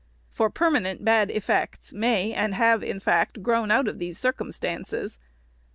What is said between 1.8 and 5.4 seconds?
may and have, in fact, grown out of these circumstances.